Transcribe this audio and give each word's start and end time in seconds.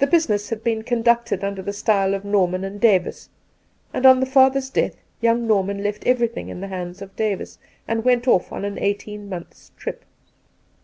The 0.00 0.08
business 0.08 0.50
had 0.50 0.64
been 0.64 0.82
conducted 0.82 1.44
under 1.44 1.62
the 1.62 1.72
style 1.72 2.14
of 2.14 2.24
Norman 2.24 2.64
and 2.64 2.80
Davis, 2.80 3.28
and 3.94 4.04
on 4.04 4.18
the 4.18 4.26
father's 4.26 4.70
death 4.70 4.96
young 5.20 5.46
i^orman 5.46 5.84
left 5.84 6.04
everything 6.04 6.48
in 6.48 6.60
the 6.60 6.66
hands 6.66 7.00
of 7.00 7.14
Davis 7.14 7.56
and 7.86 8.04
went 8.04 8.26
off 8.26 8.50
on 8.50 8.64
an 8.64 8.76
eighteen 8.76 9.28
months' 9.28 9.70
trip. 9.76 10.04